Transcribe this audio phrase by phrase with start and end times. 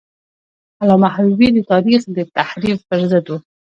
[0.81, 3.33] علامه حبیبي د تاریخ د تحریف پر ضد و.